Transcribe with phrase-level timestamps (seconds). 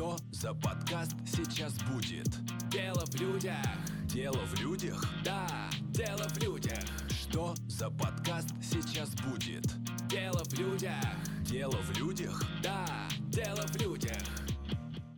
[0.00, 2.26] Что за подкаст сейчас будет?
[2.70, 3.66] Дело в людях.
[4.04, 5.04] Дело в людях?
[5.22, 6.78] Да, дело в людях.
[7.10, 9.66] Что за подкаст сейчас будет?
[10.08, 11.04] Дело в людях.
[11.42, 12.42] Дело в людях?
[12.62, 12.86] Да,
[13.28, 14.22] дело в людях.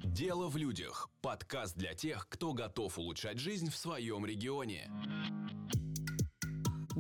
[0.03, 1.09] Дело в людях.
[1.21, 4.91] Подкаст для тех, кто готов улучшать жизнь в своем регионе.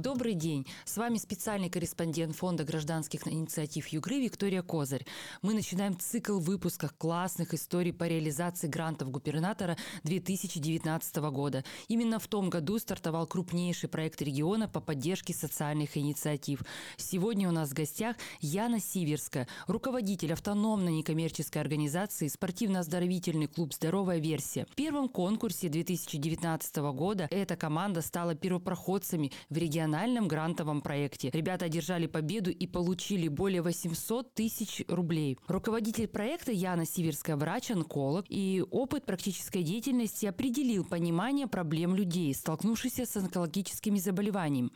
[0.02, 0.66] Добрый день.
[0.84, 5.06] С вами специальный корреспондент Фонда гражданских инициатив Югры Виктория Козырь.
[5.42, 11.62] Мы начинаем цикл выпусков классных историй по реализации грантов губернатора 2019 года.
[11.86, 16.64] Именно в том году стартовал крупнейший проект региона по поддержке социальных инициатив.
[16.96, 24.66] Сегодня у нас в гостях Яна Сиверская, руководитель автономной некоммерческой организации спортивно-оздоровительный клуб «Здоровая версия».
[24.68, 31.30] В первом конкурсе 2019 года эта команда стала первопроходцами в региональном региональном грантовом проекте.
[31.30, 35.38] Ребята одержали победу и получили более 800 тысяч рублей.
[35.48, 43.16] Руководитель проекта Яна Сиверская, врач-онколог, и опыт практической деятельности определил понимание проблем людей, столкнувшихся с
[43.16, 44.70] онкологическими заболеваниями.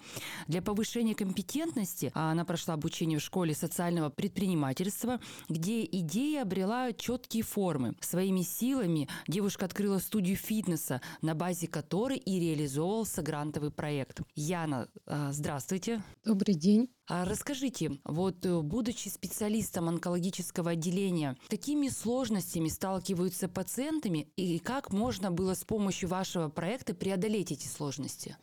[0.49, 7.43] Для повышения компетентности а она прошла обучение в школе социального предпринимательства, где идея обрела четкие
[7.43, 7.95] формы.
[8.01, 14.21] Своими силами девушка открыла студию фитнеса, на базе которой и реализовывался грантовый проект.
[14.35, 16.03] Яна, здравствуйте.
[16.25, 16.89] Добрый день.
[17.07, 25.31] А расскажите, вот э, будучи специалистом онкологического отделения, какими сложностями сталкиваются пациентами и как можно
[25.31, 28.37] было с помощью вашего проекта преодолеть эти сложности?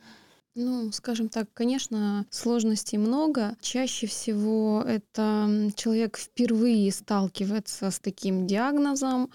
[0.55, 3.57] Ну, скажем так, конечно, сложностей много.
[3.59, 9.31] Чаще всего это человек впервые сталкивается с таким диагнозом,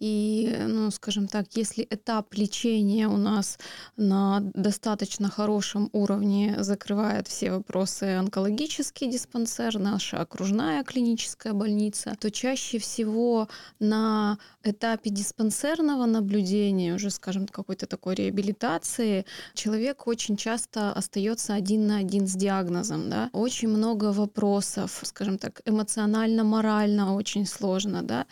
[0.00, 3.58] и, ну, скажем так, если этап лечения у нас
[3.96, 12.78] на достаточно хорошем уровне закрывает все вопросы онкологический диспансер, наша окружная клиническая больница, то чаще
[12.78, 21.86] всего на этапе диспансерного наблюдения, уже, скажем, какой-то такой реабилитации, человек очень часто остается один
[21.86, 23.10] на один с диагнозом.
[23.10, 23.28] Да?
[23.32, 28.02] Очень много вопросов, скажем так, эмоционально-морально очень сложно.
[28.02, 28.26] Да?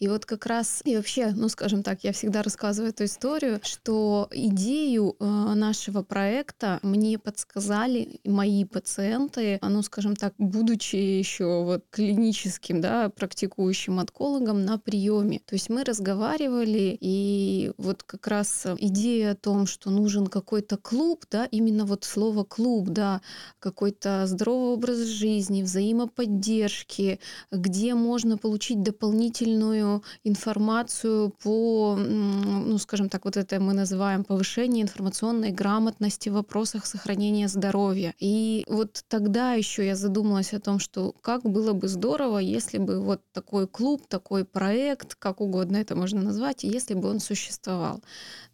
[0.00, 3.60] И вот как раз и вообще вообще, ну, скажем так, я всегда рассказываю эту историю,
[3.62, 11.84] что идею э, нашего проекта мне подсказали мои пациенты, ну, скажем так, будучи еще вот
[11.90, 15.40] клиническим, да, практикующим онкологом на приеме.
[15.44, 21.24] То есть мы разговаривали, и вот как раз идея о том, что нужен какой-то клуб,
[21.30, 23.20] да, именно вот слово клуб, да,
[23.58, 33.24] какой-то здоровый образ жизни, взаимоподдержки, где можно получить дополнительную информацию информацию по, ну, скажем так,
[33.24, 38.14] вот это мы называем повышение информационной грамотности в вопросах сохранения здоровья.
[38.18, 43.00] И вот тогда еще я задумалась о том, что как было бы здорово, если бы
[43.00, 48.00] вот такой клуб, такой проект, как угодно это можно назвать, если бы он существовал.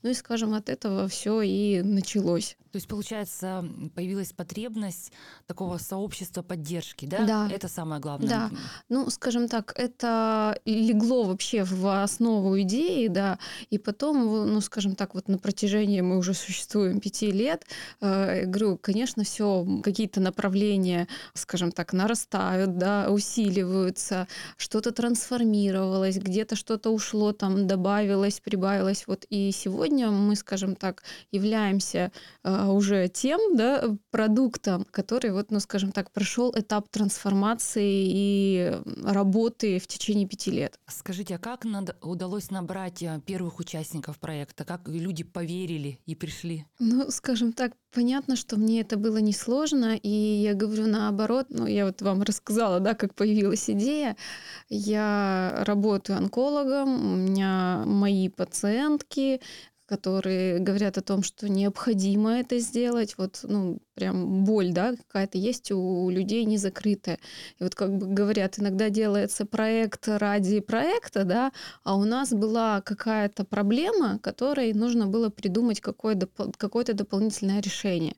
[0.02, 2.56] Ну и, скажем, от этого все и началось.
[2.70, 3.64] То есть, получается,
[3.94, 5.10] появилась потребность
[5.46, 7.24] такого сообщества поддержки, да?
[7.24, 7.48] Да.
[7.50, 8.28] Это самое главное.
[8.28, 8.50] Да.
[8.88, 13.38] Ну, скажем так, это легло вообще в основу идеи, да,
[13.70, 17.64] и потом, ну, скажем так, вот на протяжении мы уже существуем пяти лет,
[18.00, 24.26] э, говорю, конечно, все какие-то направления, скажем так, нарастают, да, усиливаются,
[24.56, 29.04] что-то трансформировалось, где-то что-то ушло, там добавилось, прибавилось.
[29.06, 32.08] Вот и сегодня мы, скажем так, являемся э,
[32.42, 38.72] а, уже тем да, продуктом, который, вот, ну, скажем так, прошел этап трансформации и
[39.04, 40.78] работы в течение пяти лет.
[40.86, 44.64] Скажите, а как надо, удалось набрать а, первых участников проекта?
[44.64, 46.66] Как люди поверили и пришли?
[46.80, 51.86] Ну, скажем так, понятно, что мне это было несложно, и я говорю наоборот, ну, я
[51.86, 54.16] вот вам рассказала, да, как появилась идея.
[54.68, 59.40] Я работаю онкологом, у меня мои пациентки,
[59.86, 63.14] которые говорят о том, что необходимо это сделать.
[63.16, 67.18] Вот, ну, прям боль, да, какая-то есть у людей не закрытая.
[67.58, 72.80] И вот как бы говорят, иногда делается проект ради проекта, да, а у нас была
[72.80, 78.14] какая-то проблема, которой нужно было придумать какое-то, какое-то дополнительное решение.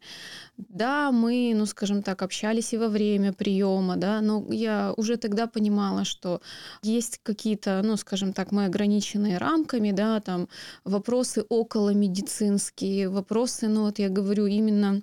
[0.58, 5.46] Да, мы, ну, скажем так, общались и во время приема, да, но я уже тогда
[5.46, 6.43] понимала, что
[6.82, 10.49] есть какие-то, ну, скажем так, мы ограниченные рамками, да, там
[10.84, 15.00] вопросы около медицинские, вопросы, ну, вот я говорю именно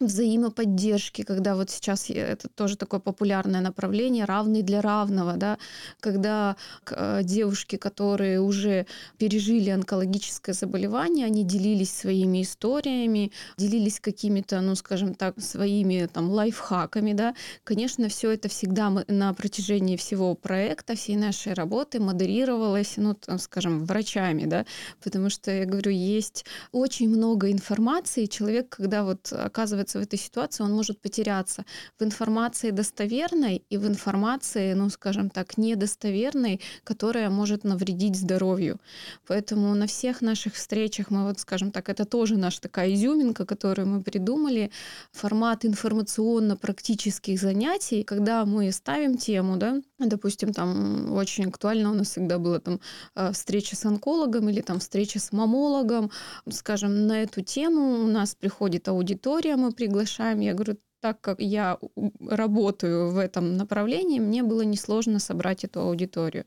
[0.00, 5.58] взаимоподдержки, когда вот сейчас это тоже такое популярное направление, равный для равного, да,
[6.00, 6.56] когда
[6.90, 8.86] э, девушки, которые уже
[9.18, 17.12] пережили онкологическое заболевание, они делились своими историями, делились какими-то, ну, скажем так, своими там лайфхаками,
[17.12, 17.34] да.
[17.64, 23.84] Конечно, все это всегда на протяжении всего проекта, всей нашей работы модерировалось, ну, там, скажем,
[23.84, 24.64] врачами, да,
[25.02, 30.18] потому что, я говорю, есть очень много информации, человек, когда вот оказывается оказывается в этой
[30.18, 31.64] ситуации, он может потеряться
[31.98, 38.78] в информации достоверной и в информации, ну, скажем так, недостоверной, которая может навредить здоровью.
[39.26, 43.88] Поэтому на всех наших встречах мы вот, скажем так, это тоже наша такая изюминка, которую
[43.88, 44.70] мы придумали,
[45.12, 52.38] формат информационно-практических занятий, когда мы ставим тему, да, допустим, там очень актуально у нас всегда
[52.38, 52.80] была там
[53.14, 56.10] э, встреча с онкологом или там встреча с мамологом,
[56.50, 60.40] скажем, на эту тему у нас приходит аудитория, мы приглашаем.
[60.40, 61.78] Я говорю, так как я
[62.20, 66.44] работаю в этом направлении, мне было несложно собрать эту аудиторию.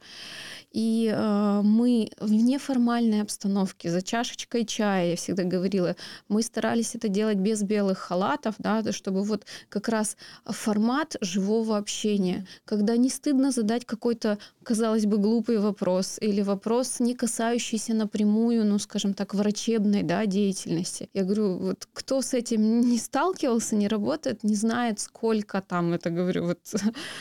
[0.71, 5.95] И э, мы в неформальной обстановке, за чашечкой чая, я всегда говорила,
[6.29, 12.47] мы старались это делать без белых халатов, да, чтобы вот как раз формат живого общения,
[12.65, 18.79] когда не стыдно задать какой-то, казалось бы, глупый вопрос или вопрос, не касающийся напрямую, ну,
[18.79, 21.09] скажем так, врачебной да, деятельности.
[21.13, 26.09] Я говорю, вот кто с этим не сталкивался, не работает, не знает, сколько там, это
[26.09, 26.59] говорю, вот.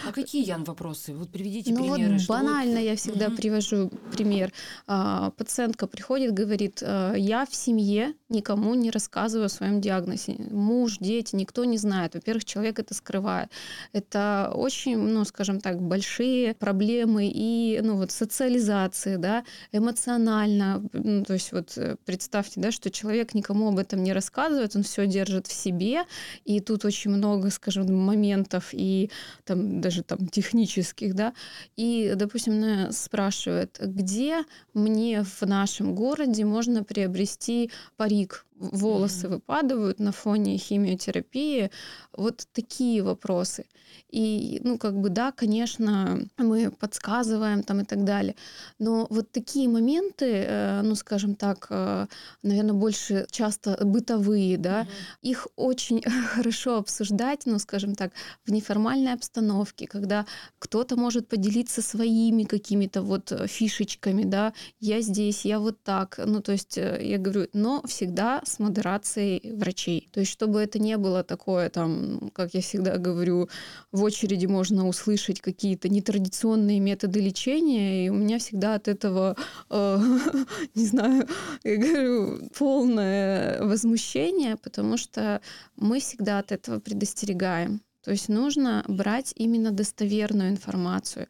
[0.07, 1.15] А какие, Ян, вопросы?
[1.15, 2.19] Вот приведите ну, примеры.
[2.19, 2.85] Вот банально вот...
[2.85, 4.53] я всегда угу привожу пример.
[4.87, 10.37] А, пациентка приходит, говорит, «Э, я в семье никому не рассказываю о своем диагнозе.
[10.51, 12.15] Муж, дети, никто не знает.
[12.15, 13.51] Во-первых, человек это скрывает.
[13.93, 20.83] Это очень, ну, скажем так, большие проблемы и, ну, вот социализации, да, эмоционально.
[20.93, 24.83] Ну, то есть вот э, представьте, да, что человек никому об этом не рассказывает, он
[24.83, 26.05] все держит в себе,
[26.45, 29.11] и тут очень много, скажем, моментов и
[29.45, 31.35] там даже там технических, да,
[31.77, 39.31] и, допустим, спрашивают, спрашивает, где мне в нашем городе можно приобрести парик волосы mm-hmm.
[39.31, 41.71] выпадают на фоне химиотерапии.
[42.13, 43.65] Вот такие вопросы.
[44.09, 48.35] И, ну, как бы, да, конечно, мы подсказываем там и так далее.
[48.79, 52.07] Но вот такие моменты, э, ну, скажем так, э,
[52.43, 55.19] наверное, больше часто бытовые, да, mm-hmm.
[55.23, 56.03] их очень
[56.35, 58.13] хорошо обсуждать, ну, скажем так,
[58.45, 60.27] в неформальной обстановке, когда
[60.59, 66.53] кто-то может поделиться своими какими-то вот фишечками, да, я здесь, я вот так, ну, то
[66.53, 70.09] есть э, я говорю, но всегда с модерацией врачей.
[70.13, 73.49] То есть чтобы это не было такое, там, как я всегда говорю,
[73.93, 79.37] в очереди можно услышать какие-то нетрадиционные методы лечения, и у меня всегда от этого,
[79.71, 79.99] э,
[80.75, 81.27] не знаю,
[81.65, 85.41] я говорю, полное возмущение, потому что
[85.77, 87.81] мы всегда от этого предостерегаем.
[88.03, 91.29] То есть нужно брать именно достоверную информацию.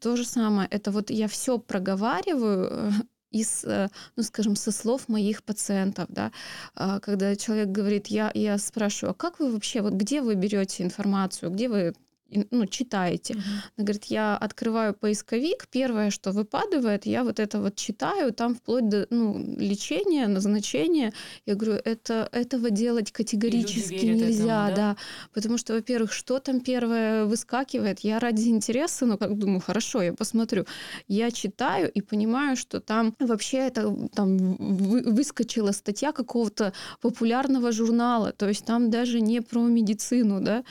[0.00, 2.92] То же самое, это вот я все проговариваю
[3.32, 6.32] из, э, ну, скажем, со слов моих пациентов, да,
[6.74, 10.82] а, когда человек говорит, я, я спрашиваю, а как вы вообще, вот где вы берете
[10.84, 11.94] информацию, где вы
[12.50, 13.34] ну, читаете.
[13.34, 13.40] Uh-huh.
[13.76, 18.88] Она говорит, я открываю поисковик, первое, что выпадывает, я вот это вот читаю, там вплоть
[18.88, 21.12] до ну, лечения, назначения.
[21.46, 24.76] Я говорю, это, этого делать категорически нельзя, этому, да?
[24.76, 24.96] да,
[25.32, 30.12] потому что, во-первых, что там первое выскакивает, я ради интереса, ну, как думаю, хорошо, я
[30.12, 30.66] посмотрю.
[31.08, 38.48] Я читаю и понимаю, что там вообще это там выскочила статья какого-то популярного журнала, то
[38.48, 40.64] есть там даже не про медицину, да,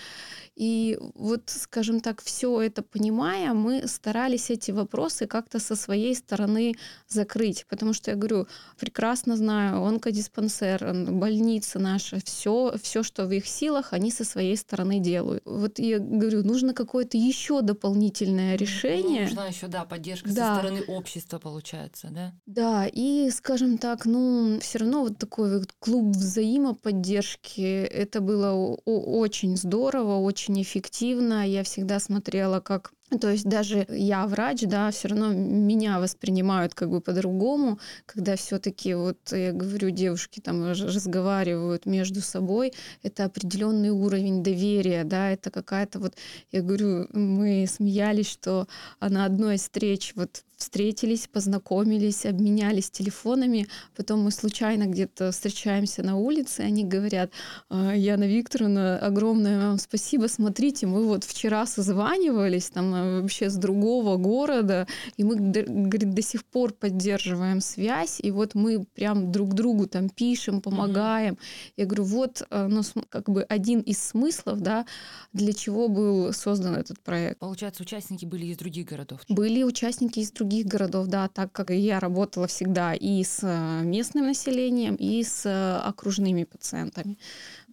[0.61, 6.75] и вот, скажем так, все это понимая, мы старались эти вопросы как-то со своей стороны
[7.07, 8.45] закрыть, потому что я говорю,
[8.79, 14.99] прекрасно знаю, онкодиспансер, больница наша, все, все, что в их силах, они со своей стороны
[14.99, 15.41] делают.
[15.45, 19.21] Вот я говорю, нужно какое-то еще дополнительное решение.
[19.21, 20.53] Ну, нужна еще, да, поддержка да.
[20.53, 22.33] со стороны общества, получается, да?
[22.45, 28.51] Да, и, скажем так, ну, все равно вот такой вот клуб взаимоподдержки, это было
[28.85, 31.47] очень здорово, очень очень эффективно.
[31.47, 36.89] Я всегда смотрела, как то есть даже я врач, да, все равно меня воспринимают как
[36.89, 42.71] бы по-другому, когда все-таки вот я говорю, девушки там разговаривают между собой,
[43.03, 46.13] это определенный уровень доверия, да, это какая-то вот,
[46.53, 48.67] я говорю, мы смеялись, что
[49.01, 53.67] на одной из встреч вот встретились, познакомились, обменялись телефонами.
[53.97, 57.31] Потом мы случайно где-то встречаемся на улице, они говорят,
[57.69, 63.55] «А, Яна Викторовна, огромное вам спасибо, смотрите, мы вот вчера созванивались там а, вообще с
[63.55, 64.87] другого города,
[65.17, 70.09] и мы, говорит, до сих пор поддерживаем связь, и вот мы прям друг другу там
[70.09, 71.33] пишем, помогаем.
[71.33, 71.73] Mm-hmm.
[71.77, 74.85] Я говорю, вот а, ну, как бы один из смыслов, да,
[75.33, 77.39] для чего был создан этот проект.
[77.39, 79.21] Получается, участники были из других городов?
[79.27, 84.25] Были участники из других городов, да, так как я работала всегда и с э, местным
[84.27, 87.17] населением, и с э, окружными пациентами.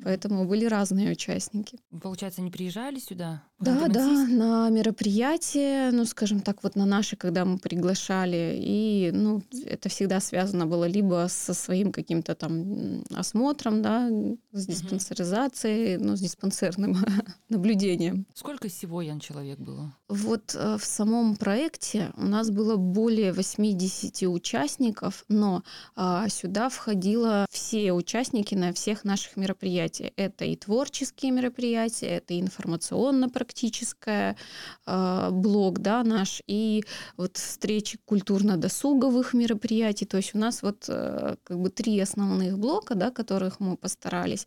[0.02, 1.78] Поэтому были разные участники.
[2.02, 3.42] Получается, они приезжали сюда?
[3.60, 9.42] Да, да, на мероприятие, ну, скажем так, вот на наши, когда мы приглашали, и, ну,
[9.66, 14.08] это всегда связано было либо со своим каким-то там осмотром, да,
[14.52, 16.96] с диспансеризацией, ну, с диспансерным
[17.48, 18.26] наблюдением.
[18.32, 19.92] Сколько всего, Ян, человек было?
[20.08, 25.64] Вот э, в самом проекте у нас было более 80 участников, но
[25.96, 30.12] а, сюда входило все участники на всех наших мероприятиях.
[30.16, 33.47] Это и творческие мероприятия, это и информационно-практическое
[34.86, 36.84] а, блок, да, наш, и
[37.16, 40.06] вот встречи культурно-досуговых мероприятий.
[40.06, 44.46] То есть у нас вот а, как бы три основных блока, да, которых мы постарались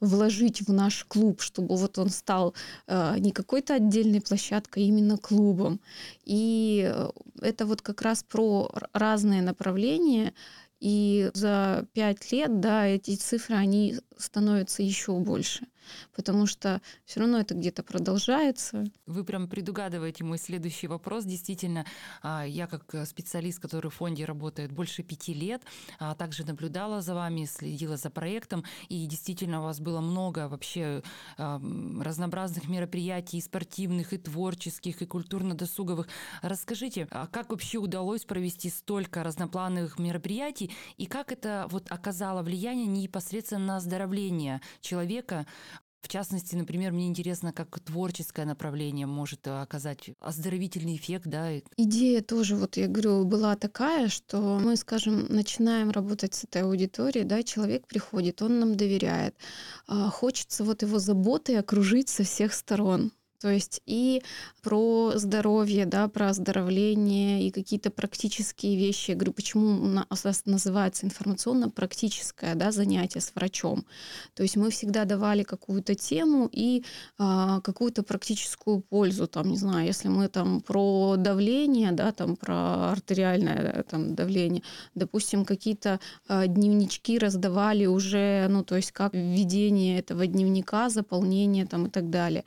[0.00, 2.54] вложить в наш клуб, чтобы вот он стал
[2.86, 5.80] а, не какой-то отдельной площадкой, именно именно клубом.
[6.24, 7.10] И э,
[7.42, 10.32] это вот как раз про разные направления.
[10.80, 15.66] И за пять лет, да, эти цифры, они становятся еще больше
[16.14, 18.84] потому что все равно это где-то продолжается.
[19.06, 21.24] Вы прям предугадываете мой следующий вопрос.
[21.24, 21.84] Действительно,
[22.22, 25.62] а, я как э, специалист, который в фонде работает больше пяти лет,
[25.98, 31.02] а, также наблюдала за вами, следила за проектом, и действительно у вас было много вообще
[31.36, 31.60] а,
[32.00, 36.08] разнообразных мероприятий, и спортивных, и творческих, и культурно-досуговых.
[36.42, 43.66] Расскажите, как вообще удалось провести столько разноплановых мероприятий, и как это вот оказало влияние непосредственно
[43.66, 43.80] на
[44.10, 45.46] оздоровление человека
[46.02, 51.50] в частности, например, мне интересно, как творческое направление может э, оказать оздоровительный эффект, да?
[51.76, 57.26] Идея тоже, вот я говорю, была такая, что мы, скажем, начинаем работать с этой аудиторией,
[57.26, 59.34] да, человек приходит, он нам доверяет,
[59.86, 63.12] а, хочется вот его заботой окружить со всех сторон.
[63.40, 64.22] То есть и
[64.62, 69.12] про здоровье, да, про оздоровление и какие-то практические вещи.
[69.12, 73.86] Я говорю, почему у нас называется информационно-практическое да, занятие с врачом.
[74.34, 76.84] То есть мы всегда давали какую-то тему и
[77.18, 79.26] а, какую-то практическую пользу.
[79.26, 84.62] Там, не знаю, если мы там про давление, да, там про артериальное там, давление,
[84.94, 91.86] допустим, какие-то а, дневнички раздавали уже, ну, то есть как введение этого дневника, заполнение там
[91.86, 92.44] и так далее.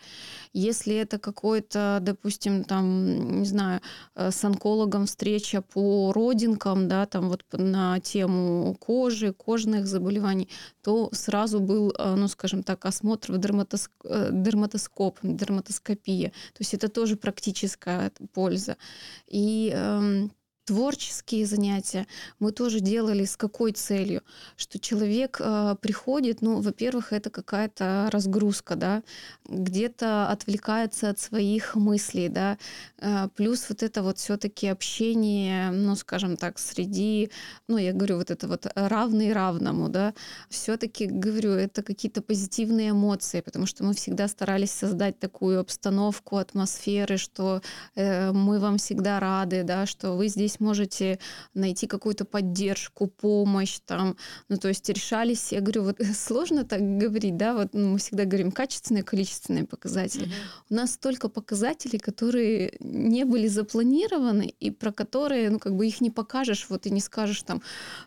[0.53, 3.81] Если это какой-то, допустим, там, не знаю,
[4.15, 10.49] э, с онкологом встреча по родинкам, да, там вот на тему кожи, кожных заболеваний,
[10.81, 13.91] то сразу был, э, ну, скажем так, осмотр в дерматоск...
[14.03, 16.29] Э, дерматоскоп, дерматоскопия.
[16.29, 18.77] То есть это тоже практическая польза.
[19.27, 20.31] И эм,
[20.65, 22.08] творческие занятия
[22.39, 24.22] мы тоже делали с какой целью?
[24.55, 29.03] Что человек э, приходит, ну, во-первых, это какая-то разгрузка, да,
[29.46, 32.58] где-то отвлекается от своих мыслей, да,
[33.00, 37.29] э, плюс вот это вот все-таки общение, ну, скажем так, среди,
[37.67, 40.13] ну, я говорю, вот это вот равный равному, да,
[40.50, 47.17] все-таки, говорю, это какие-то позитивные эмоции, потому что мы всегда старались создать такую обстановку, атмосферы,
[47.17, 47.62] что
[47.96, 51.19] э, мы вам всегда рады, да, что вы здесь здесь можете
[51.53, 54.15] найти какую-то поддержку, помощь там.
[54.50, 58.25] Ну, то есть решались, я говорю, вот сложно так говорить, да, вот ну, мы всегда
[58.25, 60.25] говорим качественные, количественные показатели.
[60.25, 60.72] Mm-hmm.
[60.72, 66.01] У нас столько показателей, которые не были запланированы и про которые, ну, как бы их
[66.01, 67.62] не покажешь, вот и не скажешь там...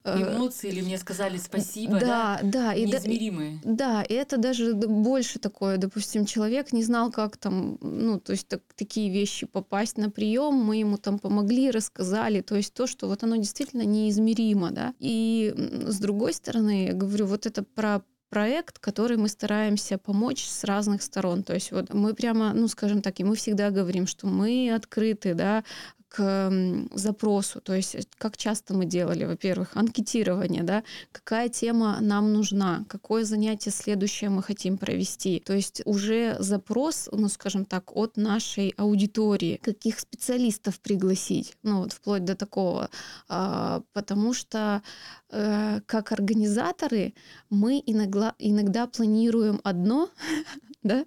[0.05, 2.07] Э, Эмоции или мне сказали спасибо, да?
[2.07, 2.75] Да, да.
[2.75, 3.55] Неизмеримые.
[3.55, 8.33] И, да, и это даже больше такое, допустим, человек не знал, как там, ну, то
[8.33, 12.43] есть так, такие вещи попасть на прием, мы ему там помогли, рассказали, далее.
[12.43, 14.95] То есть то, что вот оно действительно неизмеримо, да.
[14.99, 20.65] И с другой стороны, я говорю, вот это про проект, который мы стараемся помочь с
[20.65, 21.43] разных сторон.
[21.43, 25.35] То есть вот мы прямо, ну, скажем так, и мы всегда говорим, что мы открыты,
[25.35, 25.63] да,
[26.09, 26.51] к
[26.93, 30.83] запросу, то есть э, как часто мы делали, во-первых, анкетирование, да,
[31.13, 37.29] какая тема нам нужна, какое занятие следующее мы хотим провести, то есть уже запрос, ну,
[37.29, 42.89] скажем так, от нашей аудитории, каких специалистов пригласить, ну, вот вплоть до такого,
[43.29, 44.83] а, потому что
[45.31, 47.15] э, как организаторы
[47.51, 50.09] мы иногда, иногда планируем одно,
[50.83, 51.05] да,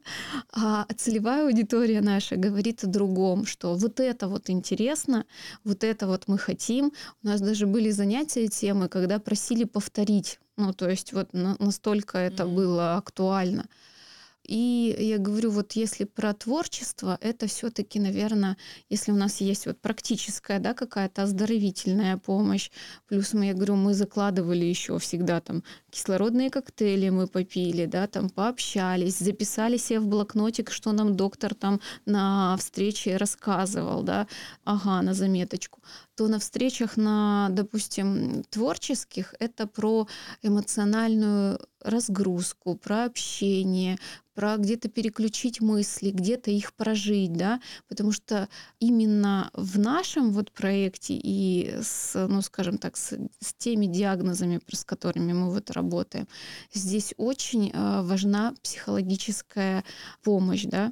[0.51, 5.25] а целевая аудитория наша говорит о другом, что вот это вот интересно, интересно,
[5.63, 6.91] вот это вот мы хотим.
[7.24, 10.39] У нас даже были занятия темы, когда просили повторить.
[10.58, 12.55] Ну, то есть вот на, настолько это mm-hmm.
[12.55, 13.67] было актуально.
[14.50, 18.58] И я говорю, вот если про творчество, это все-таки, наверное,
[18.89, 22.72] если у нас есть вот практическая, да, какая-то оздоровительная помощь,
[23.08, 28.29] плюс мы, я говорю, мы закладывали еще всегда там кислородные коктейли мы попили, да, там
[28.29, 34.27] пообщались, записали себе в блокнотик, что нам доктор там на встрече рассказывал, да,
[34.63, 35.79] ага, на заметочку
[36.19, 40.05] то на встречах на, допустим, творческих это про
[40.41, 43.97] эмоциональную разгрузку, про общение,
[44.33, 48.49] про где-то переключить мысли, где-то их прожить, да, потому что
[48.81, 54.83] именно в нашем вот проекте и с, ну, скажем так, с, с теми диагнозами, с
[54.83, 56.27] которыми мы вот работаем,
[56.73, 59.85] здесь очень э, важна психологическая
[60.21, 60.91] помощь, да.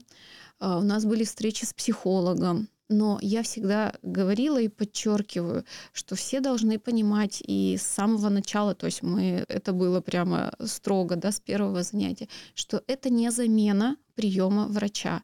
[0.62, 6.40] Э, у нас были встречи с психологом, но я всегда говорила и подчеркиваю, что все
[6.40, 11.40] должны понимать и с самого начала, то есть мы это было прямо строго, да, с
[11.40, 15.22] первого занятия, что это не замена приема врача.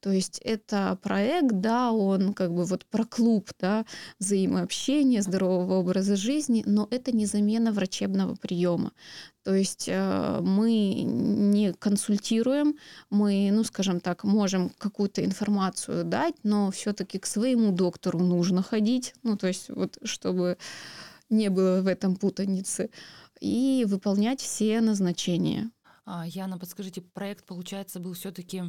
[0.00, 3.84] То есть это проект, да, он как бы вот про клуб, да,
[4.18, 8.92] взаимообщения, здорового образа жизни, но это не замена врачебного приема.
[9.50, 12.76] То есть э, мы не консультируем,
[13.10, 19.12] мы, ну, скажем так, можем какую-то информацию дать, но все-таки к своему доктору нужно ходить,
[19.24, 20.56] ну, то есть вот чтобы
[21.30, 22.90] не было в этом путаницы,
[23.40, 25.72] и выполнять все назначения.
[26.06, 28.62] А, Яна, подскажите, проект, получается, был все-таки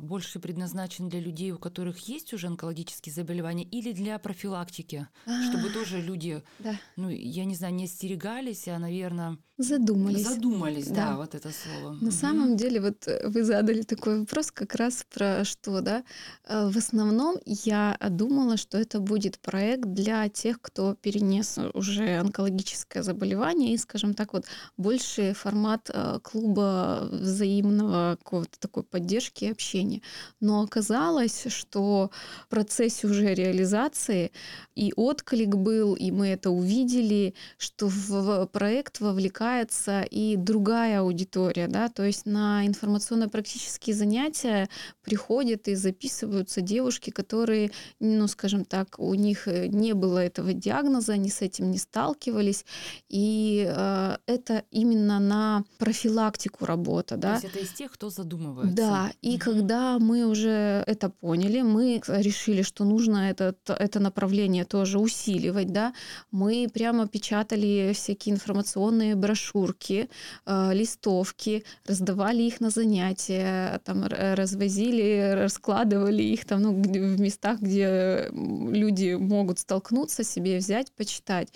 [0.00, 5.08] больше предназначен для людей, у которых есть уже онкологические заболевания, или для профилактики,
[5.48, 6.78] чтобы тоже люди, да.
[6.96, 10.26] ну, я не знаю, не остерегались, а, наверное, Задумались.
[10.26, 11.92] Задумались, да, да вот это слово.
[11.92, 12.10] На угу.
[12.10, 16.02] самом деле, вот э, вы задали такой вопрос как раз про что, да.
[16.44, 23.04] Э, в основном я думала, что это будет проект для тех, кто перенес уже онкологическое
[23.04, 30.00] заболевание и, скажем так, вот больше формат э, клуба взаимного какого-то такой поддержки общения.
[30.40, 32.10] Но оказалось, что
[32.44, 34.30] в процессе уже реализации
[34.74, 41.88] и отклик был, и мы это увидели, что в проект вовлекается и другая аудитория, да,
[41.88, 44.68] то есть на информационно-практические занятия
[45.02, 51.14] приходят и записываются девушки, которые, ну, скажем так, у них э, не было этого диагноза,
[51.14, 52.64] они с этим не сталкивались,
[53.08, 57.38] и э, это именно на профилактику работа, да.
[57.38, 58.74] То есть это из тех, кто задумывается.
[58.76, 59.34] Да, и.
[59.44, 65.92] Когда мы уже это поняли, мы решили, что нужно это, это направление тоже усиливать, да,
[66.30, 70.08] мы прямо печатали всякие информационные брошюрки,
[70.46, 78.28] э, листовки, раздавали их на занятия, там развозили, раскладывали их там, ну, в местах, где
[78.32, 81.48] люди могут столкнуться, себе взять, почитать.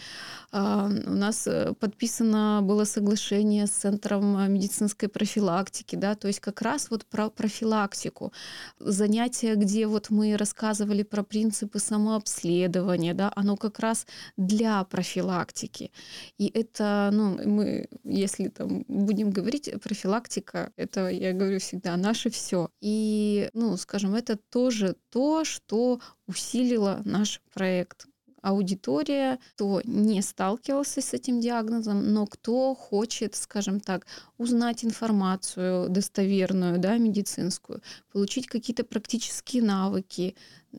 [0.52, 6.62] А, у нас э, подписано было соглашение с Центром медицинской профилактики, да, то есть как
[6.62, 7.30] раз вот про
[7.78, 8.32] профилактику.
[8.80, 15.90] Занятия, где вот мы рассказывали про принципы самообследования, да, оно как раз для профилактики.
[16.38, 22.68] И это, ну, мы если там будем говорить, профилактика, это, я говорю всегда, наше все.
[22.80, 28.07] И, ну, скажем, это тоже то, что усилило наш проект
[28.42, 34.06] аудитория, кто не сталкивался с этим диагнозом, но кто хочет, скажем так,
[34.38, 40.36] узнать информацию достоверную, да, медицинскую, получить какие-то практические навыки,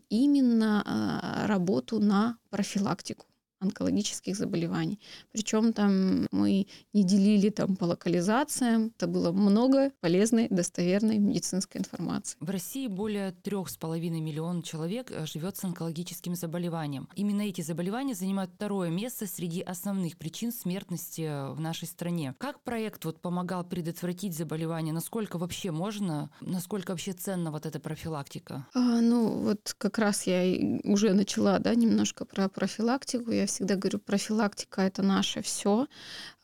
[0.10, 3.29] именно а, работу на профилактику
[3.60, 5.00] онкологических заболеваний.
[5.32, 8.92] Причем там мы не делили там по локализациям.
[8.98, 12.38] Это было много полезной, достоверной медицинской информации.
[12.40, 17.10] В России более трех с половиной миллионов человек э, живет с онкологическим заболеванием.
[17.16, 22.36] Именно эти заболевания занимают второе место среди основных причин смертности э, в нашей стране.
[22.38, 24.94] Как проект вот помогал предотвратить заболевание?
[24.94, 26.30] Насколько вообще можно?
[26.42, 28.68] Насколько вообще ценна вот эта профилактика?
[28.74, 30.44] А, ну вот как раз я
[30.84, 33.32] уже начала, да, немножко про профилактику.
[33.32, 35.88] Я всегда говорю, профилактика это наше все.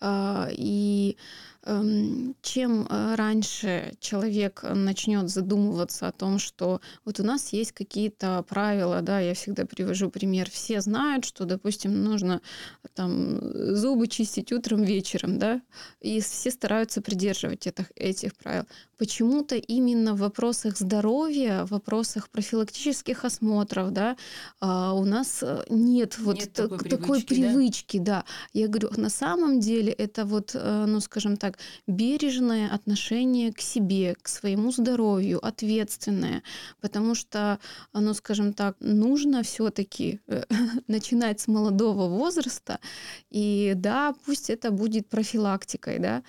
[0.02, 1.18] А, и
[1.68, 8.46] Эм, чем э, раньше человек начнет задумываться о том, что вот у нас есть какие-то
[8.48, 12.42] правила, да, я всегда привожу пример, все знают, что, допустим, нужно
[12.94, 13.40] там
[13.76, 15.60] зубы чистить утром, вечером, да,
[16.02, 18.66] и все стараются придерживать этих, этих правил.
[18.98, 24.18] Почему-то именно в вопросах здоровья, в вопросах профилактических осмотров, да,
[24.60, 28.06] а, у нас э, нет вот такой, такой привычки, да.
[28.06, 28.26] да.
[28.54, 33.62] Я говорю, на самом деле это вот, э, ну, скажем так, так, бережное отношение к
[33.62, 36.42] себе, к своему здоровью, ответственное,
[36.82, 37.60] потому что,
[37.94, 40.44] ну, скажем так, нужно все-таки э,
[40.88, 42.80] начинать с молодого возраста,
[43.32, 46.24] и да, пусть это будет профилактикой, да,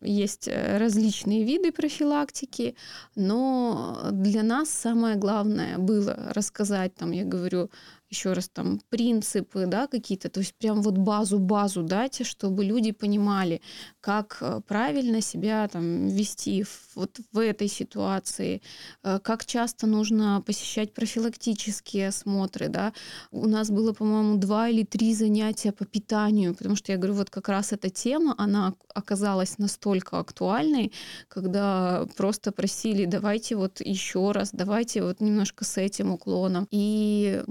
[0.00, 2.76] есть э, различные виды профилактики,
[3.16, 7.70] но для нас самое главное было рассказать, там, я говорю,
[8.10, 13.62] еще раз там принципы, да, какие-то, то есть прям вот базу-базу дать, чтобы люди понимали,
[14.00, 18.62] как э, правильно себя там вести вот в этой ситуации,
[19.04, 22.92] э, как часто нужно посещать профилактические осмотры, да.
[23.30, 27.30] У нас было, по-моему, два или три занятия по питанию, потому что я говорю, вот
[27.30, 30.92] как раз эта тема, она оказалась настолько актуальной,
[31.28, 36.66] когда просто просили, давайте вот еще раз, давайте вот немножко с этим уклоном.
[36.72, 37.42] И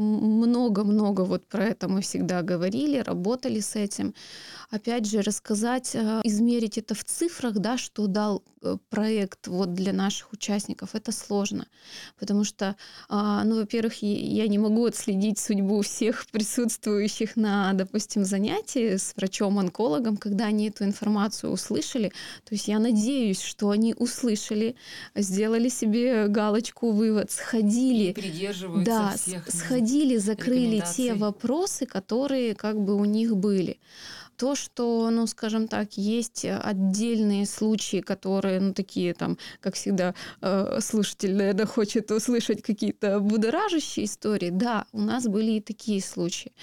[0.49, 4.13] много-много вот про это мы всегда говорили, работали с этим.
[4.69, 9.93] Опять же, рассказать, э, измерить это в цифрах, да, что дал э, проект вот для
[9.93, 11.65] наших участников, это сложно.
[12.19, 12.75] Потому что,
[13.07, 20.17] а, ну, во-первых, я не могу отследить судьбу всех присутствующих на, допустим, занятии с врачом-онкологом,
[20.17, 22.09] когда они эту информацию услышали.
[22.43, 24.75] То есть я надеюсь, что они услышали,
[25.15, 28.11] сделали себе галочку, вывод, сходили.
[28.11, 33.79] И да, всех сходили, закрыли те вопросы, которые как бы у них были.
[34.37, 40.79] То, что, ну, скажем так, есть отдельные случаи, которые, ну, такие там, как всегда, э,
[40.81, 44.49] слушатель, наверное, хочет услышать какие-то будоражащие истории.
[44.49, 46.53] Да, у нас были и такие случаи,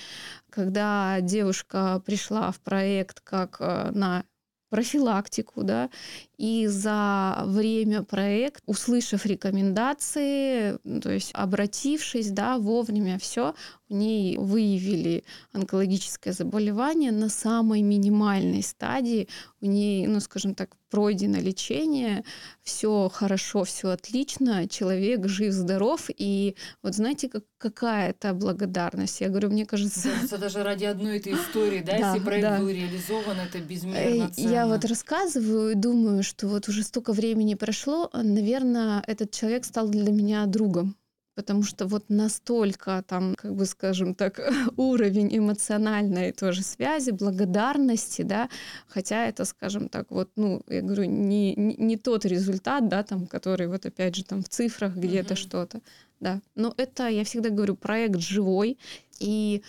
[0.49, 4.25] когда девушка пришла в проект как э, на
[4.68, 5.90] профилактику, да,
[6.38, 13.55] и за время проекта, услышав рекомендации, то есть обратившись, да, вовремя все,
[13.88, 19.29] у ней выявили онкологическое заболевание на самой минимальной стадии.
[19.61, 22.25] У ней, ну, скажем так, пройдено лечение,
[22.62, 26.09] все хорошо, все отлично, человек жив-здоров.
[26.16, 29.20] И вот знаете, как, какая это благодарность?
[29.20, 30.09] Я говорю, мне кажется...
[30.09, 32.59] Кажется, даже ради одной этой истории, да, да если проект да.
[32.59, 34.49] был реализован, это безмерно ценно.
[34.49, 39.88] Я вот рассказываю и думаю, что вот уже столько времени прошло, наверное, этот человек стал
[39.88, 40.96] для меня другом
[41.37, 44.40] потому что вот настолько там, как бы скажем так,
[44.77, 48.49] уровень эмоциональной тоже связи, благодарности, да,
[48.88, 53.27] хотя это, скажем так, вот, ну, я говорю, не, не, не тот результат, да, там,
[53.27, 55.38] который вот опять же там в цифрах где-то uh-huh.
[55.38, 55.81] что-то,
[56.20, 58.79] да, но это, я всегда говорю, проект живой,
[59.20, 59.62] и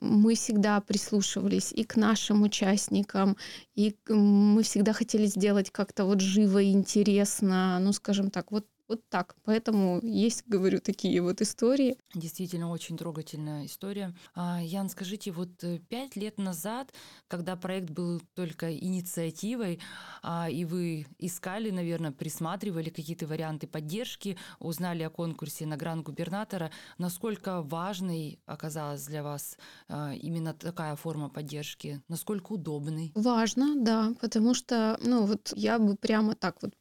[0.00, 3.36] мы всегда прислушивались и к нашим участникам,
[3.76, 9.08] и мы всегда хотели сделать как-то вот живо и интересно, ну, скажем так, вот вот
[9.08, 9.34] так.
[9.44, 11.96] Поэтому есть, говорю, такие вот истории.
[12.14, 14.14] Действительно, очень трогательная история.
[14.34, 16.92] А, Ян, скажите, вот э, пять лет назад,
[17.28, 19.80] когда проект был только инициативой,
[20.22, 27.62] а, и вы искали, наверное, присматривали какие-то варианты поддержки, узнали о конкурсе на гран-губернатора, насколько
[27.62, 29.56] важной оказалась для вас
[29.88, 32.02] а, именно такая форма поддержки?
[32.08, 33.12] Насколько удобной?
[33.14, 36.74] Важно, да, потому что, ну вот я бы прямо так вот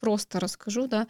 [0.00, 1.06] просто расскажу, да.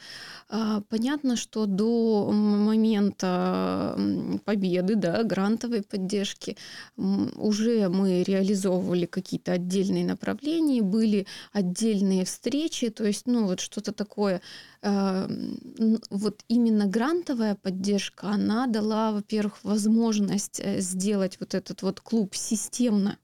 [0.49, 3.99] А, понятно, что до момента
[4.45, 6.57] победы, да, грантовой поддержки
[6.97, 14.41] уже мы реализовывали какие-то отдельные направления, были отдельные встречи, то есть, ну, вот что-то такое.
[14.83, 15.29] А,
[16.11, 23.19] вот именно грантовая поддержка, она дала, во-первых, возможность э, сделать вот этот вот клуб системно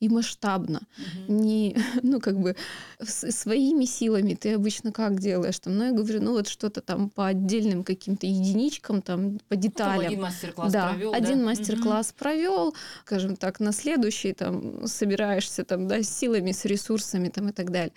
[0.00, 0.80] и масштабно.
[0.96, 1.34] Угу.
[1.34, 2.56] Не, ну, как бы
[3.02, 5.58] своими силами ты обычно как делаешь?
[5.58, 9.60] Там, ну, я говорю, ну, вот что-то там по отдельным каким-то единичкам, там, по ну,
[9.60, 10.02] деталям.
[10.02, 11.44] Ну, один мастер-класс да, провел, один да?
[11.44, 12.18] мастер-класс угу.
[12.18, 17.52] провел, скажем так, на следующий там собираешься там, да, с силами, с ресурсами там и
[17.52, 17.92] так далее.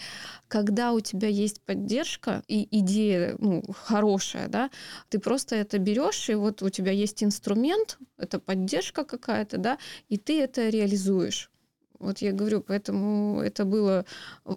[0.49, 4.69] Когда у тебя есть поддержка и идея, ну, хорошая, да,
[5.09, 9.77] ты просто это берешь, и вот у тебя есть инструмент, это поддержка какая-то, да,
[10.09, 11.49] и ты это реализуешь.
[12.03, 14.05] Вот я говорю, поэтому это было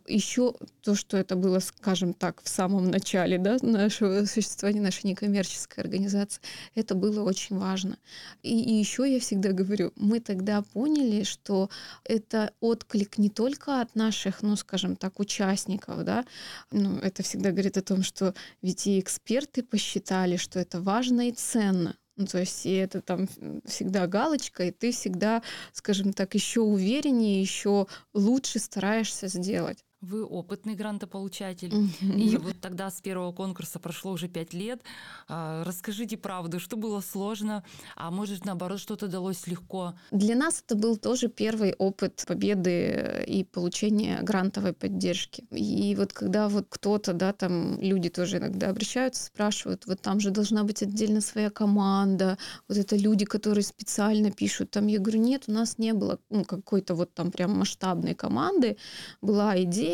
[0.06, 5.84] еще то, что это было, скажем так, в самом начале да, нашего существования, нашей некоммерческой
[5.84, 6.40] организации,
[6.74, 7.98] это было очень важно.
[8.42, 11.70] И, и еще я всегда говорю, мы тогда поняли, что
[12.04, 16.24] это отклик не только от наших, ну, скажем так, участников, да,
[16.72, 21.32] ну, это всегда говорит о том, что ведь и эксперты посчитали, что это важно и
[21.32, 21.96] ценно.
[22.16, 23.28] Ну, то есть и это там
[23.66, 29.85] всегда галочка, и ты всегда, скажем так, еще увереннее, еще лучше стараешься сделать.
[30.02, 31.72] Вы опытный грантополучатель.
[32.02, 34.82] И вот тогда с первого конкурса прошло уже пять лет.
[35.26, 37.64] А, Расскажите правду, что было сложно,
[37.96, 39.94] а может, наоборот, что-то далось легко.
[40.10, 45.44] Для нас это был тоже первый опыт победы и получения грантовой поддержки.
[45.50, 50.30] И вот когда вот кто-то, да, там люди тоже иногда обращаются, спрашивают, вот там же
[50.30, 52.36] должна быть отдельно своя команда,
[52.68, 54.72] вот это люди, которые специально пишут.
[54.72, 58.76] Там я говорю, нет, у нас не было ну, какой-то вот там прям масштабной команды.
[59.22, 59.85] Была идея,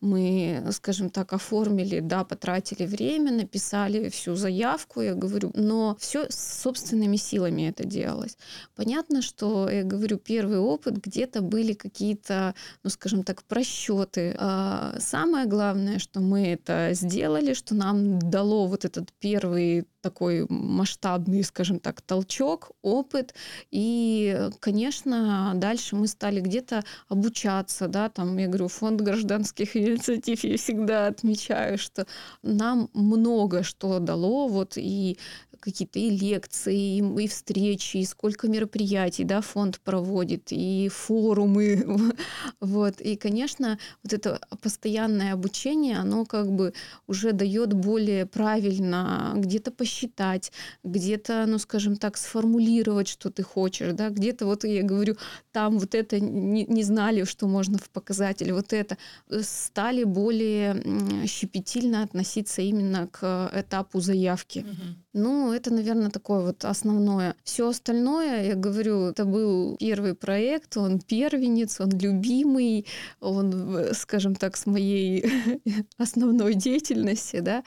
[0.00, 7.16] мы, скажем так, оформили, да, потратили время, написали всю заявку, я говорю, но все собственными
[7.16, 8.36] силами это делалось.
[8.76, 14.34] Понятно, что, я говорю, первый опыт, где-то были какие-то, ну, скажем так, просчеты.
[14.38, 21.42] А самое главное, что мы это сделали, что нам дало вот этот первый такой масштабный,
[21.44, 23.34] скажем так, толчок, опыт.
[23.70, 30.56] И, конечно, дальше мы стали где-то обучаться, да, там, я говорю, фонд гражданских инициатив, я
[30.56, 32.06] всегда отмечаю, что
[32.42, 35.18] нам много что дало, вот и
[35.60, 41.98] какие-то и лекции, и, и встречи, и сколько мероприятий, да, фонд проводит, и форумы,
[42.60, 43.00] вот.
[43.00, 46.72] И, конечно, вот это постоянное обучение, оно как бы
[47.06, 50.52] уже дает более правильно где-то посчитать,
[50.84, 55.16] где-то, ну, скажем так, сформулировать, что ты хочешь, да, где-то вот я говорю,
[55.52, 58.96] там вот это не, не знали, что можно в показателе, вот это
[59.42, 64.64] стали более щепетильно относиться именно к этапу заявки.
[65.12, 67.34] Ну, это, наверное, такое вот основное.
[67.42, 72.86] Все остальное, я говорю, это был первый проект, он первенец, он любимый,
[73.18, 75.24] он, э, скажем так, с моей
[75.98, 77.64] основной деятельности, да,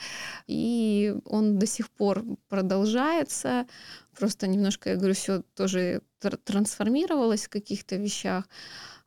[0.48, 3.68] и он до сих пор продолжается.
[4.18, 8.48] Просто немножко, я говорю, все тоже тр- трансформировалось в каких-то вещах.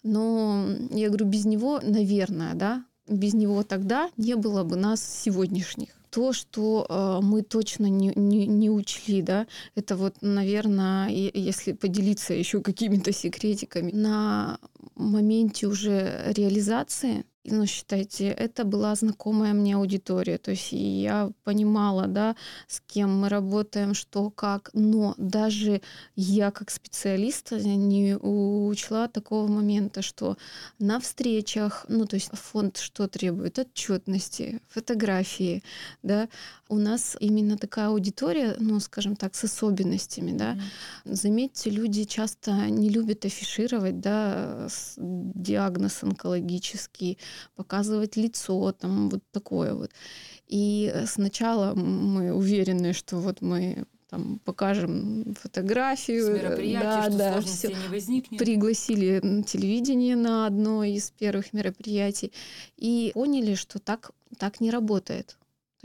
[0.03, 5.96] Но я говорю, без него, наверное, да, без него тогда не было бы нас сегодняшних.
[6.17, 12.33] То, что э, мы точно не, не, не учли, да, это вот, наверное, если поделиться
[12.33, 14.59] еще какими-то секретиками, на
[14.95, 20.39] моменте уже реализации, ну, считайте, это была знакомая мне аудитория.
[20.39, 22.37] То есть я понимала, да,
[22.69, 24.71] с кем мы работаем, что, как.
[24.73, 25.81] Но даже
[26.15, 30.37] я как специалист не учла такого момента, что
[30.79, 33.59] на встречах, ну, то есть фонд что требует?
[33.59, 35.63] Отчетности, фотографии,
[36.03, 36.29] да.
[36.69, 40.59] У нас именно такая аудитория, ну, скажем так, с особенностями, да.
[41.05, 47.19] Заметьте, люди часто не любят афишировать, да, диагноз онкологический,
[47.55, 49.91] показывать лицо, там вот такое вот.
[50.49, 57.41] И сначала мы уверены, что вот мы там покажем фотографию, С мероприятия, да, что да,
[57.41, 57.69] всё.
[57.69, 58.39] не возникнет.
[58.39, 62.33] Пригласили телевидение на одно из первых мероприятий
[62.77, 65.37] и поняли, что так, так не работает.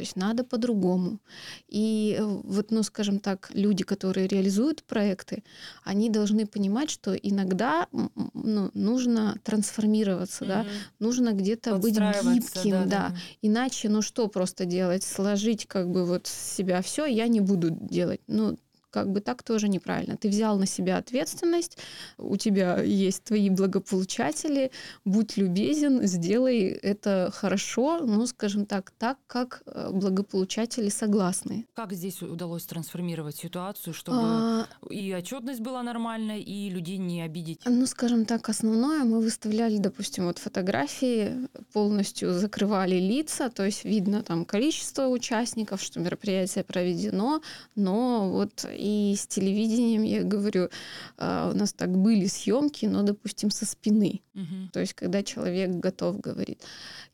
[0.02, 1.20] То есть надо по-другому.
[1.68, 5.44] И э, вот, ну, скажем так, люди, которые реализуют проекты,
[5.84, 10.66] они должны понимать, что иногда ну, нужно трансформироваться, да,
[10.98, 15.04] нужно где-то быть гибким, да, Иначе, ну что просто делать?
[15.04, 18.22] Сложить как бы вот с себя все, я не буду делать.
[18.26, 18.58] Ну,
[18.92, 20.18] как бы так тоже неправильно.
[20.18, 21.78] Ты взял на себя ответственность,
[22.18, 24.72] у тебя есть твои благополучатели,
[25.06, 31.66] будь любезен, сделай это хорошо, ну, скажем так, так, как э, благополучатели согласны.
[31.74, 37.62] Как здесь удалось трансформировать ситуацию, чтобы А, и отчетность была нормальная, и людей не обидеть?
[37.66, 44.22] Ну, скажем так, основное мы выставляли, допустим, вот фотографии, полностью закрывали лица, то есть видно
[44.24, 47.42] там количество участников, что мероприятие проведено,
[47.76, 50.70] но вот и с телевидением, я говорю,
[51.18, 54.22] а, у нас так были съемки, но, допустим, со спины.
[54.34, 54.70] Мгм.
[54.74, 56.62] То есть, когда человек готов говорит.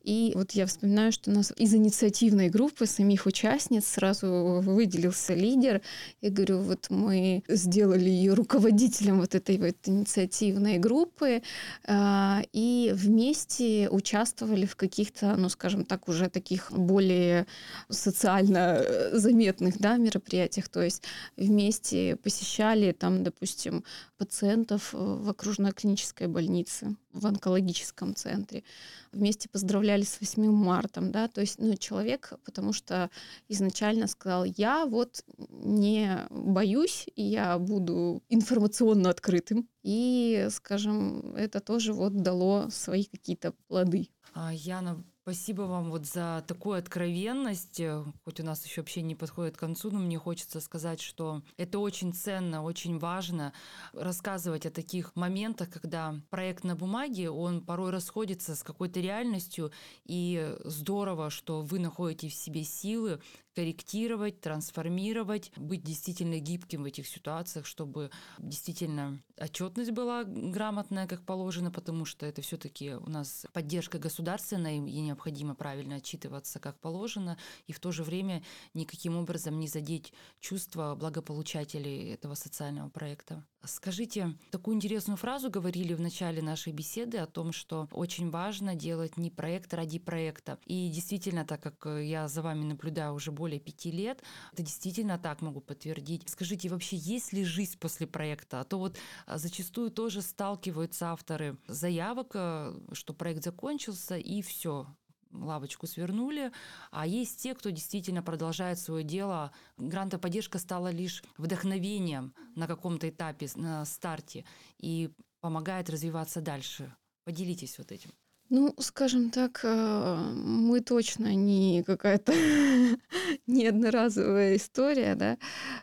[0.08, 5.82] И вот я вспоминаю, что у нас из инициативной группы самих участниц сразу выделился лидер.
[6.22, 11.42] Я говорю, вот мы сделали ее руководителем вот этой вот инициативной группы
[11.86, 17.46] а, и вместе участвовали в каких-то, ну, скажем так, уже таких более
[17.90, 20.70] социально э, заметных да, мероприятиях.
[20.70, 21.02] То есть
[21.36, 23.84] вместе посещали там, допустим,
[24.16, 28.64] пациентов э, в окружной клинической больнице, в онкологическом центре.
[29.12, 33.10] Вместе поздравляли с 8 марта, да, то есть, ну, человек, потому что
[33.48, 39.68] изначально сказал, я вот не боюсь, я буду информационно открытым.
[39.82, 44.08] И, скажем, это тоже вот дало свои какие-то плоды.
[44.34, 47.80] А, Яна, Спасибо вам вот за такую откровенность.
[47.80, 51.42] Э, хоть у нас еще вообще не подходит к концу, но мне хочется сказать, что
[51.58, 53.52] это очень ценно, очень важно
[53.92, 59.70] рассказывать о таких моментах, когда проект на бумаге, он порой расходится с какой-то реальностью,
[60.06, 63.20] и здорово, что вы находите в себе силы
[63.58, 71.72] корректировать, трансформировать, быть действительно гибким в этих ситуациях, чтобы действительно отчетность была грамотная, как положено,
[71.72, 77.72] потому что это все-таки у нас поддержка государственная, и необходимо правильно отчитываться, как положено, и
[77.72, 78.44] в то же время
[78.74, 83.44] никаким образом не задеть чувства благополучателей этого социального проекта.
[83.64, 89.16] Скажите, такую интересную фразу говорили в начале нашей беседы о том, что очень важно делать
[89.16, 90.58] не проект ради проекта.
[90.64, 95.40] И действительно, так как я за вами наблюдаю уже более пяти лет, это действительно так
[95.40, 96.28] могу подтвердить.
[96.28, 98.60] Скажите, вообще есть ли жизнь после проекта?
[98.60, 104.86] А то вот а, зачастую тоже сталкиваются авторы заявок, э, что проект закончился и все,
[105.32, 106.52] лавочку свернули,
[106.90, 109.50] а есть те, кто действительно продолжает свое дело.
[109.78, 114.44] Грантовая поддержка стала лишь вдохновением на каком-то этапе, на старте,
[114.78, 116.94] и помогает развиваться дальше.
[117.24, 118.10] Поделитесь вот этим.
[118.50, 122.32] Ну, скажем так, э, мы точно не какая-то
[123.46, 125.36] не одноразовая история, да.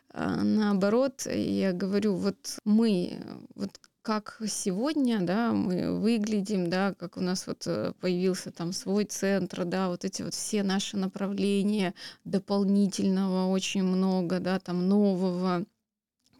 [0.09, 3.19] А наоборот, я говорю, вот мы,
[3.53, 9.05] вот как сегодня, да, мы выглядим, да, как у нас вот э, появился там свой
[9.05, 15.65] центр, да, вот эти вот все наши направления дополнительного очень много, да, там нового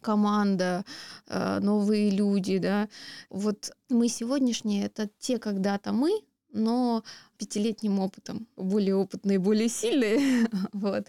[0.05, 0.83] команда,
[1.27, 2.87] э, новые люди, да.
[3.29, 6.11] Вот мы сегодняшние— это те когда-то мы,
[6.53, 7.03] но
[7.37, 11.07] пятилетним опытом, более опытные, более сильные, вот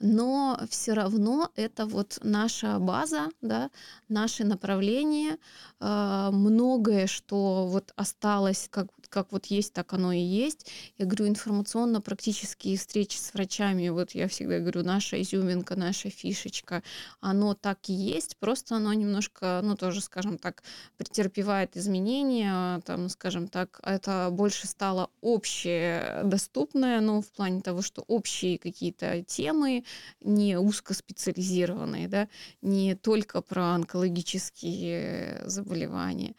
[0.00, 3.70] но все равно это вот наша база, да,
[4.08, 5.36] наши направления,
[5.80, 10.66] э, многое, что вот осталось, как, как вот есть, так оно и есть.
[10.96, 16.82] Я говорю, информационно практические встречи с врачами, вот я всегда говорю, наша изюминка, наша фишечка,
[17.20, 20.62] оно так и есть, просто оно немножко, ну тоже, скажем так,
[20.96, 28.02] претерпевает изменения, там, скажем так, это больше стало общее, доступное, ну, в плане того, что
[28.06, 29.84] общие какие-то темы,
[30.20, 32.28] не узкоспециализированные, да,
[32.62, 36.34] не только про онкологические заболевания.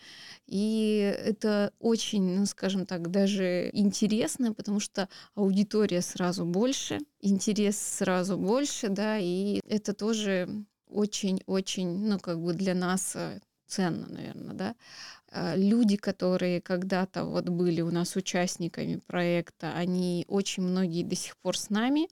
[0.48, 8.38] И это очень, ну, скажем так, даже интересно, потому что аудитория сразу больше, интерес сразу
[8.38, 10.48] больше, да, и это тоже
[10.88, 14.76] очень-очень, ну, как бы для нас э, ценно, наверное, да.
[15.34, 21.38] А, люди, которые когда-то вот были у нас участниками проекта, они очень многие до сих
[21.38, 22.10] пор с нами.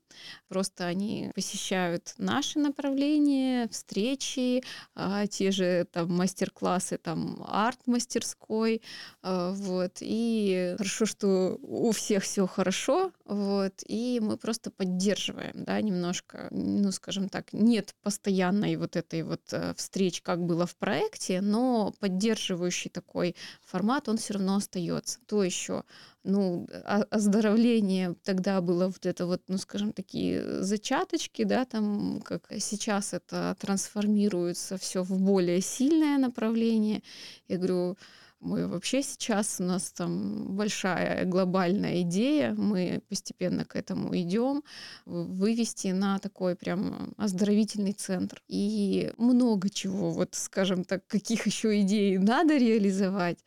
[0.47, 4.63] Просто они посещают наши направления, встречи,
[4.95, 8.82] а, те же там мастер-классы, там арт-мастерской,
[9.21, 9.97] а, вот.
[9.99, 13.73] И хорошо, что у всех все хорошо, вот.
[13.86, 19.73] И мы просто поддерживаем, да, немножко, ну, скажем так, нет постоянной вот этой вот э,
[19.75, 25.19] встреч, как было в проекте, но поддерживающий такой такой формат, он все равно остается.
[25.26, 25.84] То еще,
[26.24, 26.67] ну,
[27.10, 33.56] оздоровление тогда было вот это вот, ну, скажем, такие зачаточки, да, там, как сейчас это
[33.60, 37.02] трансформируется все в более сильное направление.
[37.48, 37.98] Я говорю,
[38.39, 44.63] мы вообще сейчас, у нас там большая глобальная идея, мы постепенно к этому идем,
[45.06, 48.41] вывести на такой прям оздоровительный центр.
[48.47, 53.39] И много чего, вот скажем так, каких еще идей надо реализовать,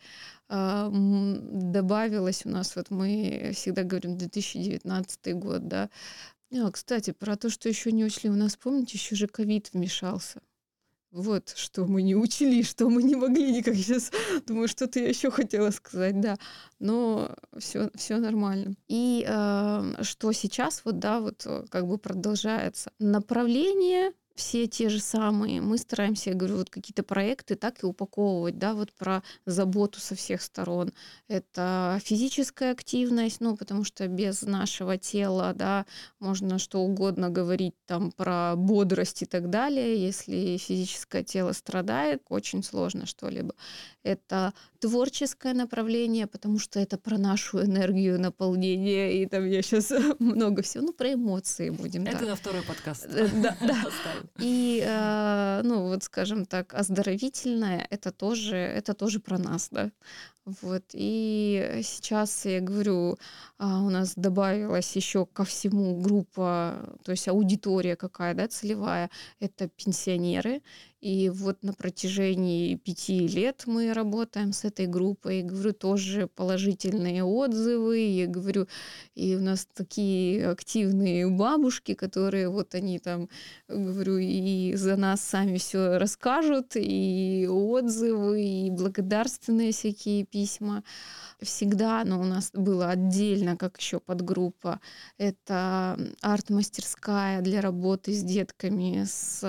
[0.48, 5.88] а, добавилось у нас, вот мы всегда говорим 2019 год, да.
[6.54, 10.42] А, кстати, про то, что еще не учли, у нас, помните, еще же ковид вмешался.
[11.12, 13.74] Вот что мы не учили, что мы не могли никак.
[13.74, 14.10] Сейчас
[14.46, 16.38] думаю, что-то я еще хотела сказать, да.
[16.78, 18.74] Но все, все нормально.
[18.88, 22.92] И э, что сейчас, вот, да, вот э, как бы продолжается.
[22.98, 25.60] Направление все те же самые.
[25.60, 30.14] Мы стараемся, я говорю, вот какие-то проекты так и упаковывать, да, вот про заботу со
[30.14, 30.92] всех сторон.
[31.28, 35.86] Это физическая активность, ну, потому что без нашего тела, да,
[36.18, 40.02] можно что угодно говорить там про бодрость и так далее.
[40.02, 43.54] Если физическое тело страдает, очень сложно что-либо.
[44.04, 50.62] Это творческое направление, потому что это про нашу энергию наполнения, и там я сейчас много
[50.62, 52.04] всего, ну, про эмоции будем.
[52.06, 52.26] Это да.
[52.26, 53.06] на второй подкаст.
[53.06, 53.84] Э, да, да.
[54.40, 59.90] И, э, ну, вот, скажем так, оздоровительное, это тоже, это тоже про нас, да.
[60.44, 60.82] Вот.
[60.92, 63.16] И сейчас, я говорю,
[63.58, 69.68] а, у нас добавилась еще ко всему группа, то есть аудитория какая, да, целевая, это
[69.68, 70.62] пенсионеры.
[71.02, 75.40] И вот на протяжении пяти лет мы работаем с этой группой.
[75.40, 77.98] И, говорю, тоже положительные отзывы.
[77.98, 78.68] Я говорю,
[79.16, 83.28] и у нас такие активные бабушки, которые вот они там,
[83.66, 90.82] говорю, и за нас сами все расскажут, и отзывы, и благодарственные всякие письма.
[91.40, 94.80] Всегда, но у нас было отдельно, как еще подгруппа,
[95.18, 99.44] это арт-мастерская для работы с детками с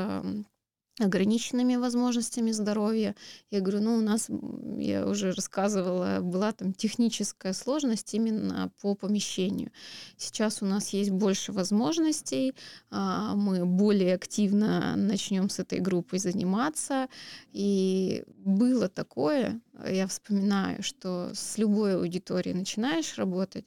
[1.00, 3.16] ограниченными возможностями здоровья.
[3.50, 4.30] Я говорю, ну, у нас,
[4.78, 9.72] я уже рассказывала, была там техническая сложность именно по помещению.
[10.18, 12.54] Сейчас у нас есть больше возможностей,
[12.92, 17.08] а, мы более активно начнем с этой группой заниматься.
[17.52, 23.66] И было такое, я вспоминаю, что с любой аудиторией начинаешь работать,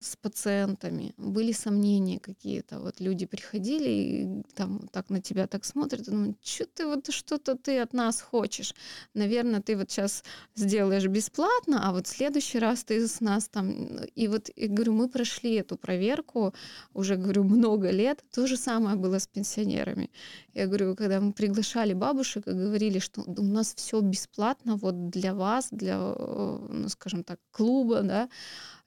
[0.00, 2.80] с пациентами, были сомнения какие-то.
[2.80, 7.10] Вот люди приходили и там так на тебя так смотрят, и думают, что ты вот
[7.10, 8.74] что-то ты от нас хочешь.
[9.14, 10.22] Наверное, ты вот сейчас
[10.54, 13.70] сделаешь бесплатно, а вот в следующий раз ты с нас там...
[14.14, 16.54] И вот, и говорю, мы прошли эту проверку
[16.92, 18.22] уже, говорю, много лет.
[18.32, 20.10] То же самое было с пенсионерами.
[20.54, 25.34] Я говорю, когда мы приглашали бабушек и говорили, что у нас все бесплатно вот для
[25.34, 28.28] вас, для, э, ну, скажем так, клуба, да,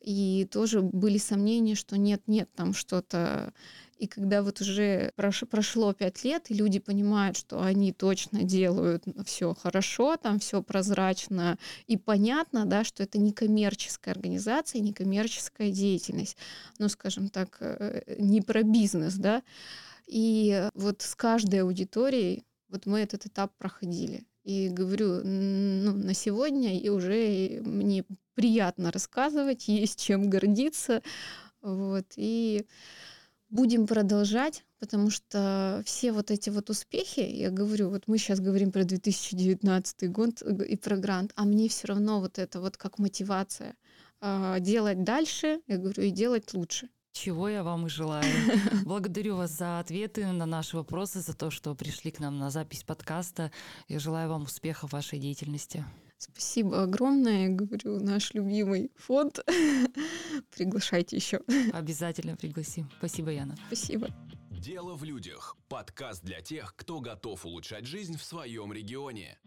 [0.01, 3.53] и тоже были сомнения, что нет-нет, там что-то...
[3.97, 9.53] И когда вот уже прошло пять лет, и люди понимают, что они точно делают все
[9.53, 16.37] хорошо, там все прозрачно и понятно, да, что это не коммерческая организация, не коммерческая деятельность,
[16.77, 19.43] ну, скажем так, э, не про бизнес, да.
[20.07, 24.25] И вот с каждой аудиторией вот мы этот этап проходили.
[24.43, 31.01] И говорю, ну, на сегодня и уже мне приятно рассказывать, есть чем гордиться.
[31.61, 32.65] Вот, и
[33.49, 38.71] будем продолжать, потому что все вот эти вот успехи, я говорю, вот мы сейчас говорим
[38.71, 43.75] про 2019 год и про грант, а мне все равно вот это вот как мотивация
[44.21, 46.89] а, делать дальше, я говорю, и делать лучше.
[47.11, 48.23] Чего я вам и желаю.
[48.85, 52.83] Благодарю вас за ответы на наши вопросы, за то, что пришли к нам на запись
[52.83, 53.51] подкаста.
[53.87, 55.85] Я желаю вам успеха в вашей деятельности.
[56.17, 57.47] Спасибо огромное.
[57.47, 59.39] Я говорю, наш любимый фонд.
[60.55, 61.41] Приглашайте еще.
[61.73, 62.89] Обязательно пригласим.
[62.97, 63.55] Спасибо, Яна.
[63.67, 64.09] Спасибо.
[64.51, 65.55] Дело в людях.
[65.69, 69.37] Подкаст для тех, кто готов улучшать жизнь в своем регионе.